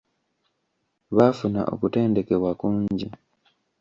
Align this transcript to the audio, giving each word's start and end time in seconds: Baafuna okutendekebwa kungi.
Baafuna 1.15 1.61
okutendekebwa 1.73 2.51
kungi. 2.59 3.07